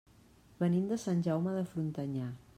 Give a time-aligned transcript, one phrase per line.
[0.63, 2.33] Venim de Sant Jaume de Frontanyà.